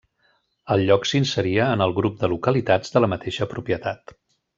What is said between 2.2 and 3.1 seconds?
de localitats de